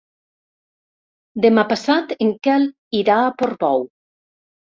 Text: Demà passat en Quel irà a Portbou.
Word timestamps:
Demà 1.45 1.65
passat 1.73 2.15
en 2.27 2.33
Quel 2.49 2.67
irà 3.01 3.19
a 3.27 3.37
Portbou. 3.45 3.87